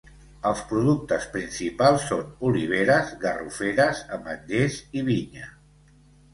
Els 0.51 0.61
productes 0.69 1.27
principals 1.35 2.07
són 2.13 2.33
oliveres, 2.51 3.13
garroferes, 3.27 4.03
ametllers 4.19 4.81
i 5.01 5.09
vinya. 5.15 5.49